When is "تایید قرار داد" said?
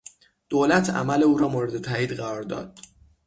1.77-2.79